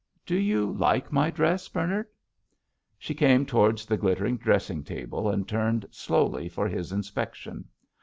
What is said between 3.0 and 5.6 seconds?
came towards the glittering dressing table and